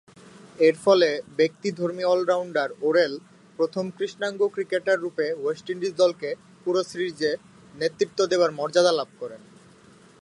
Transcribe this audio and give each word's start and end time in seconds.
এরফলে 0.59 1.09
ব্যতিক্রমধর্মী 1.37 2.03
all-rounder 2.03 2.69
Worrell 2.81 3.13
প্রথম 3.59 3.85
কৃষ্ণাঙ্গ 3.97 4.41
ক্রিকেটাররূপে 4.47 5.27
ওয়েস্ট 5.33 5.65
ইন্ডিজ 5.69 5.93
দলকে 5.95 6.29
পুরো 6.63 6.81
সিরিজে 6.83 7.31
নেতৃত্ব 7.75 8.19
দেবার 8.31 8.51
মর্যাদা 8.51 8.93
লাভ 8.99 9.09
করেন। 9.19 9.41